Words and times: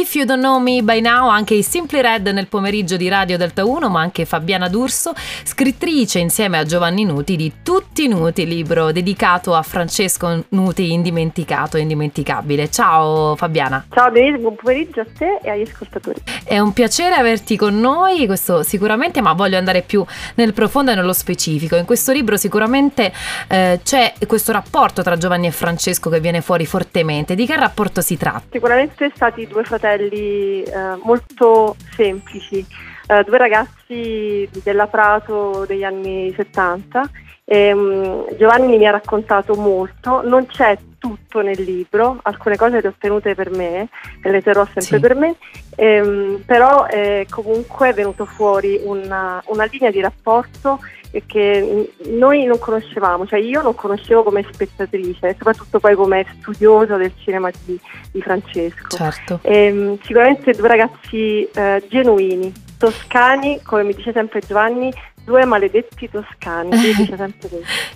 If 0.00 0.14
You 0.14 0.24
Don't 0.24 0.40
Know 0.40 0.58
Me 0.58 0.82
By 0.82 1.02
Now, 1.02 1.28
anche 1.28 1.52
i 1.52 1.62
Simply 1.62 2.00
Red 2.00 2.26
nel 2.28 2.46
pomeriggio 2.46 2.96
di 2.96 3.10
Radio 3.10 3.36
Delta 3.36 3.66
1, 3.66 3.90
ma 3.90 4.00
anche 4.00 4.24
Fabiana 4.24 4.66
D'Urso, 4.66 5.12
scrittrice 5.44 6.18
insieme 6.18 6.56
a 6.56 6.64
Giovanni 6.64 7.04
Nuti 7.04 7.36
di 7.36 7.52
Tutti 7.62 8.08
Nuti, 8.08 8.46
libro 8.46 8.92
dedicato 8.92 9.54
a 9.54 9.60
Francesco 9.60 10.46
Nuti, 10.48 10.90
indimenticato 10.90 11.76
e 11.76 11.80
indimenticabile. 11.80 12.70
Ciao 12.70 13.36
Fabiana. 13.36 13.84
Ciao 13.90 14.10
Denise, 14.10 14.38
buon 14.38 14.54
pomeriggio 14.54 15.02
a 15.02 15.06
te 15.16 15.38
e 15.42 15.50
agli 15.50 15.68
ascoltatori. 15.68 16.18
È 16.44 16.58
un 16.58 16.72
piacere 16.72 17.16
averti 17.16 17.58
con 17.58 17.78
noi, 17.78 18.24
questo 18.24 18.62
sicuramente, 18.62 19.20
ma 19.20 19.34
voglio 19.34 19.58
andare 19.58 19.82
più 19.82 20.02
nel 20.36 20.54
profondo 20.54 20.92
e 20.92 20.94
nello 20.94 21.12
specifico. 21.12 21.76
In 21.76 21.84
questo 21.84 22.10
libro 22.10 22.38
sicuramente 22.38 23.12
eh, 23.48 23.80
c'è 23.82 24.14
questo 24.26 24.50
rapporto 24.52 25.02
tra 25.02 25.18
Giovanni 25.18 25.46
e 25.46 25.50
Francesco 25.50 26.08
che 26.08 26.20
viene 26.20 26.40
fuori 26.40 26.64
fortemente. 26.64 27.34
Di 27.34 27.44
che 27.44 27.56
rapporto 27.56 28.00
si 28.00 28.16
tratta? 28.16 28.46
Sicuramente 28.50 29.12
stati 29.14 29.46
due 29.46 29.62
fratelli 29.62 29.88
fratelli 29.90 30.62
eh, 30.62 30.98
molto 31.02 31.74
semplici, 31.94 32.64
eh, 33.10 33.24
due 33.24 33.38
ragazzi 33.38 34.48
della 34.62 34.86
Prato 34.86 35.64
degli 35.66 35.82
anni 35.82 36.32
70. 36.34 37.10
E, 37.44 37.72
um, 37.72 38.36
Giovanni 38.36 38.78
mi 38.78 38.86
ha 38.86 38.92
raccontato 38.92 39.54
molto, 39.54 40.22
non 40.22 40.46
c'è 40.46 40.78
tutto 40.98 41.40
nel 41.40 41.60
libro, 41.60 42.20
alcune 42.22 42.56
cose 42.56 42.80
le 42.80 42.88
ho 42.88 42.94
tenute 42.96 43.34
per 43.34 43.50
me 43.50 43.88
e 44.22 44.30
le 44.30 44.40
terrò 44.40 44.64
sempre 44.66 44.82
sì. 44.82 45.00
per 45.00 45.16
me, 45.16 45.34
ehm, 45.74 46.42
però 46.46 46.86
eh, 46.86 47.26
comunque 47.28 47.88
è 47.88 47.94
venuto 47.94 48.26
fuori 48.26 48.78
una, 48.84 49.42
una 49.46 49.64
linea 49.64 49.90
di 49.90 50.00
rapporto 50.00 50.78
che 51.26 51.90
noi 52.10 52.44
non 52.44 52.60
conoscevamo, 52.60 53.26
cioè 53.26 53.40
io 53.40 53.62
non 53.62 53.74
conoscevo 53.74 54.22
come 54.22 54.46
spettatrice, 54.48 55.34
soprattutto 55.36 55.80
poi 55.80 55.96
come 55.96 56.24
studiosa 56.38 56.96
del 56.96 57.12
cinema 57.18 57.50
di, 57.64 57.76
di 58.12 58.22
Francesco. 58.22 58.96
Certo. 58.96 59.40
E, 59.42 59.64
ehm, 59.64 59.98
sicuramente 60.02 60.52
due 60.52 60.68
ragazzi 60.68 61.48
eh, 61.52 61.82
genuini, 61.88 62.52
toscani, 62.80 63.60
come 63.62 63.82
mi 63.82 63.94
dice 63.94 64.10
sempre 64.10 64.40
Giovanni, 64.40 64.90
due 65.22 65.44
maledetti 65.44 66.08
toscani, 66.08 66.70
dice 66.70 67.14
sempre 67.14 67.48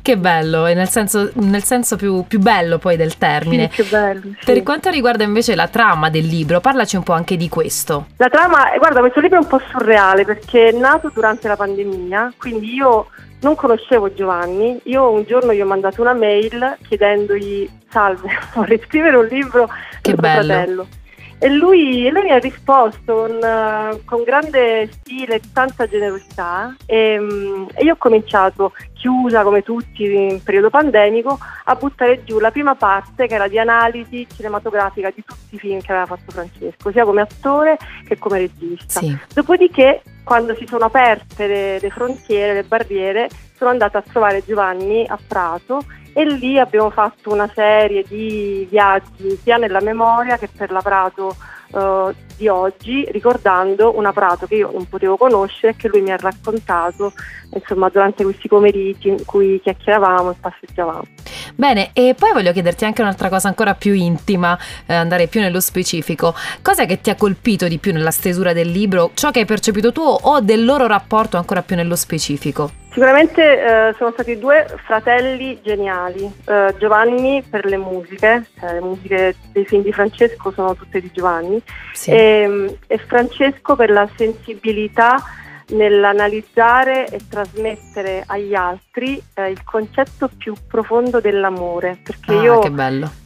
che 0.00 0.16
bello, 0.16 0.64
e 0.64 0.72
nel 0.72 0.88
senso, 0.88 1.30
nel 1.34 1.62
senso 1.62 1.96
più, 1.96 2.24
più, 2.26 2.38
bello 2.38 2.78
poi 2.78 2.96
del 2.96 3.18
termine. 3.18 3.68
Sì, 3.70 3.82
bello, 3.82 4.22
sì. 4.22 4.44
Per 4.46 4.62
quanto 4.62 4.88
riguarda 4.88 5.22
invece 5.22 5.54
la 5.54 5.68
trama 5.68 6.08
del 6.08 6.24
libro, 6.24 6.60
parlaci 6.60 6.96
un 6.96 7.02
po' 7.02 7.12
anche 7.12 7.36
di 7.36 7.50
questo. 7.50 8.06
La 8.16 8.30
trama, 8.30 8.72
guarda, 8.78 9.00
questo 9.00 9.20
libro 9.20 9.38
è 9.38 9.42
un 9.42 9.48
po' 9.48 9.60
surreale 9.70 10.24
perché 10.24 10.68
è 10.68 10.72
nato 10.72 11.10
durante 11.12 11.46
la 11.46 11.56
pandemia, 11.56 12.32
quindi 12.38 12.72
io 12.72 13.08
non 13.42 13.54
conoscevo 13.54 14.14
Giovanni, 14.14 14.80
io 14.84 15.10
un 15.10 15.24
giorno 15.24 15.52
gli 15.52 15.60
ho 15.60 15.66
mandato 15.66 16.00
una 16.00 16.14
mail 16.14 16.78
chiedendogli 16.88 17.68
salve, 17.90 18.28
vorrei 18.54 18.80
scrivere 18.86 19.16
un 19.16 19.26
libro 19.26 19.68
che 20.00 20.14
per 20.14 20.20
bello. 20.20 20.52
fratello. 20.52 20.86
E 21.42 21.48
lui, 21.48 22.06
lui, 22.10 22.22
mi 22.24 22.32
ha 22.32 22.38
risposto 22.38 23.14
con, 23.14 23.30
uh, 23.30 24.04
con 24.04 24.22
grande 24.24 24.90
stile 24.92 25.36
e 25.36 25.40
tanta 25.54 25.86
generosità 25.86 26.76
e, 26.84 27.18
um, 27.18 27.66
e, 27.72 27.82
io 27.82 27.94
ho 27.94 27.96
cominciato, 27.96 28.74
chiusa 28.92 29.42
come 29.42 29.62
tutti 29.62 30.04
in 30.04 30.42
periodo 30.42 30.68
pandemico, 30.68 31.38
a 31.64 31.74
buttare 31.76 32.24
giù 32.24 32.38
la 32.40 32.50
prima 32.50 32.74
parte 32.74 33.26
che 33.26 33.36
era 33.36 33.48
di 33.48 33.58
analisi 33.58 34.26
cinematografica 34.30 35.10
di 35.14 35.24
tutti 35.24 35.54
i 35.54 35.58
film 35.58 35.80
che 35.80 35.92
aveva 35.92 36.04
fatto 36.14 36.30
Francesco, 36.30 36.92
sia 36.92 37.06
come 37.06 37.22
attore 37.22 37.78
che 38.06 38.18
come 38.18 38.40
regista. 38.40 39.00
Sì. 39.00 39.16
Dopodiché, 39.32 40.02
quando 40.22 40.54
si 40.56 40.66
sono 40.66 40.84
aperte 40.84 41.46
le, 41.46 41.80
le 41.80 41.88
frontiere, 41.88 42.52
le 42.52 42.64
barriere, 42.64 43.30
sono 43.56 43.70
andata 43.70 43.96
a 43.96 44.02
trovare 44.02 44.44
Giovanni 44.44 45.06
a 45.08 45.18
Prato 45.26 45.84
e 46.12 46.24
lì 46.24 46.58
abbiamo 46.58 46.90
fatto 46.90 47.32
una 47.32 47.50
serie 47.52 48.04
di 48.06 48.66
viaggi 48.70 49.38
sia 49.42 49.56
nella 49.56 49.80
memoria 49.80 50.36
che 50.36 50.48
per 50.54 50.70
la 50.70 50.80
Prato 50.80 51.36
uh, 51.70 52.12
di 52.36 52.48
oggi, 52.48 53.06
ricordando 53.10 53.96
una 53.96 54.12
Prato 54.12 54.46
che 54.46 54.56
io 54.56 54.70
non 54.72 54.88
potevo 54.88 55.16
conoscere 55.16 55.72
e 55.72 55.76
che 55.76 55.88
lui 55.88 56.00
mi 56.00 56.10
ha 56.10 56.16
raccontato 56.16 57.12
insomma, 57.52 57.88
durante 57.88 58.24
questi 58.24 58.48
pomeriggi 58.48 59.08
in 59.08 59.24
cui 59.24 59.60
chiacchieravamo 59.62 60.30
e 60.30 60.34
passeggiavamo. 60.40 61.02
Bene, 61.54 61.90
e 61.92 62.14
poi 62.18 62.32
voglio 62.32 62.52
chiederti 62.52 62.84
anche 62.84 63.02
un'altra 63.02 63.28
cosa 63.28 63.48
ancora 63.48 63.74
più 63.74 63.92
intima, 63.92 64.58
eh, 64.86 64.94
andare 64.94 65.26
più 65.26 65.40
nello 65.40 65.60
specifico. 65.60 66.34
Cos'è 66.62 66.86
che 66.86 67.00
ti 67.00 67.10
ha 67.10 67.16
colpito 67.16 67.68
di 67.68 67.78
più 67.78 67.92
nella 67.92 68.10
stesura 68.10 68.52
del 68.52 68.70
libro? 68.70 69.10
Ciò 69.14 69.30
che 69.30 69.40
hai 69.40 69.46
percepito 69.46 69.92
tu 69.92 70.00
o 70.00 70.40
del 70.40 70.64
loro 70.64 70.86
rapporto 70.86 71.36
ancora 71.36 71.62
più 71.62 71.76
nello 71.76 71.96
specifico? 71.96 72.79
Sicuramente 72.92 73.42
eh, 73.42 73.94
sono 73.96 74.10
stati 74.10 74.36
due 74.36 74.66
fratelli 74.84 75.60
geniali. 75.62 76.30
Eh, 76.44 76.74
Giovanni 76.78 77.42
per 77.48 77.64
le 77.64 77.76
musiche, 77.76 78.46
cioè 78.58 78.72
le 78.74 78.80
musiche 78.80 79.36
dei 79.52 79.64
film 79.64 79.82
di 79.82 79.92
Francesco 79.92 80.50
sono 80.50 80.74
tutte 80.74 81.00
di 81.00 81.10
Giovanni, 81.12 81.62
sì. 81.92 82.10
e, 82.10 82.16
ehm, 82.16 82.76
e 82.88 82.98
Francesco 82.98 83.76
per 83.76 83.90
la 83.90 84.08
sensibilità 84.16 85.22
nell'analizzare 85.68 87.06
e 87.08 87.20
trasmettere 87.28 88.24
agli 88.26 88.54
altri 88.54 89.22
eh, 89.34 89.50
il 89.50 89.62
concetto 89.62 90.28
più 90.36 90.54
profondo 90.68 91.20
dell'amore. 91.20 91.98
Perché 92.02 92.32
ah, 92.32 92.42
io 92.42 92.58
che 92.58 92.70
bello. 92.70 93.19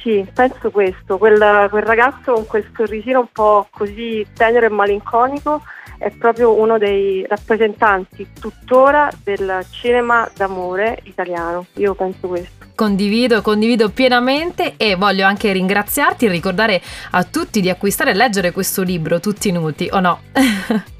Sì, 0.00 0.26
penso 0.32 0.70
questo, 0.70 1.18
quel, 1.18 1.68
quel 1.68 1.82
ragazzo 1.82 2.32
con 2.32 2.46
quel 2.46 2.70
sorrisino 2.74 3.20
un 3.20 3.28
po' 3.32 3.68
così 3.70 4.26
tenero 4.34 4.66
e 4.66 4.70
malinconico 4.70 5.62
è 6.00 6.10
proprio 6.10 6.54
uno 6.54 6.78
dei 6.78 7.26
rappresentanti 7.28 8.26
tuttora 8.40 9.10
del 9.22 9.62
cinema 9.70 10.28
d'amore 10.34 10.98
italiano. 11.02 11.66
Io 11.74 11.94
penso 11.94 12.26
questo. 12.26 12.64
Condivido, 12.74 13.42
condivido 13.42 13.90
pienamente 13.90 14.74
e 14.78 14.94
voglio 14.94 15.26
anche 15.26 15.52
ringraziarti 15.52 16.24
e 16.24 16.30
ricordare 16.30 16.80
a 17.10 17.22
tutti 17.24 17.60
di 17.60 17.68
acquistare 17.68 18.12
e 18.12 18.14
leggere 18.14 18.52
questo 18.52 18.80
libro, 18.82 19.20
Tutti 19.20 19.52
Nuti, 19.52 19.88
o 19.92 20.00
no? 20.00 20.20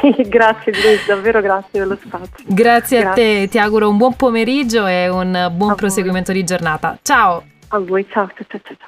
Sì, 0.00 0.22
grazie 0.28 0.72
Denise, 0.72 1.04
davvero 1.08 1.40
grazie 1.42 1.80
dello 1.80 1.98
spazio. 2.00 2.44
Grazie, 2.46 3.00
grazie, 3.00 3.02
a 3.02 3.12
te, 3.12 3.48
ti 3.48 3.58
auguro 3.58 3.90
un 3.90 3.96
buon 3.96 4.14
pomeriggio 4.14 4.86
e 4.86 5.08
un 5.08 5.52
buon 5.54 5.72
a 5.72 5.74
proseguimento 5.74 6.32
voi. 6.32 6.40
di 6.40 6.46
giornata. 6.46 6.96
Ciao! 7.02 7.42
A 7.70 7.78
voi, 7.80 8.04
ciao, 8.04 8.26
ciao, 8.28 8.46
ciao. 8.48 8.60
ciao. 8.64 8.78